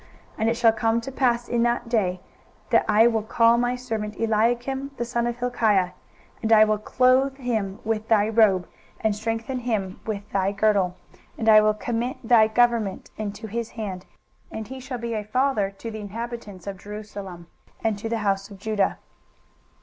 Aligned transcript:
23:022:020 0.01 0.09
And 0.41 0.49
it 0.49 0.57
shall 0.57 0.71
come 0.71 0.99
to 1.01 1.11
pass 1.11 1.47
in 1.47 1.61
that 1.61 1.87
day, 1.87 2.21
that 2.71 2.85
I 2.89 3.05
will 3.05 3.21
call 3.21 3.59
my 3.59 3.75
servant 3.75 4.15
Eliakim 4.19 4.89
the 4.97 5.05
son 5.05 5.27
of 5.27 5.37
Hilkiah: 5.37 5.89
23:022:021 6.41 6.41
And 6.41 6.53
I 6.53 6.65
will 6.65 6.77
clothe 6.79 7.37
him 7.37 7.79
with 7.83 8.07
thy 8.07 8.27
robe, 8.27 8.67
and 9.01 9.15
strengthen 9.15 9.59
him 9.59 9.99
with 10.07 10.27
thy 10.31 10.53
girdle, 10.53 10.97
and 11.37 11.47
I 11.47 11.61
will 11.61 11.75
commit 11.75 12.17
thy 12.27 12.47
government 12.47 13.11
into 13.15 13.45
his 13.45 13.69
hand: 13.69 14.07
and 14.51 14.67
he 14.67 14.79
shall 14.79 14.97
be 14.97 15.13
a 15.13 15.23
father 15.23 15.69
to 15.69 15.91
the 15.91 15.99
inhabitants 15.99 16.65
of 16.65 16.79
Jerusalem, 16.79 17.45
and 17.83 17.95
to 17.99 18.09
the 18.09 18.17
house 18.25 18.49
of 18.49 18.57
Judah. 18.57 18.97